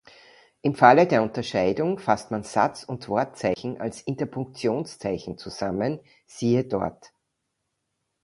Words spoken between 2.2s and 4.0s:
man Satz- und Wortzeichen